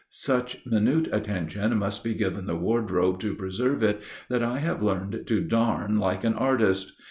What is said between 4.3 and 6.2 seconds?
I have learned to darn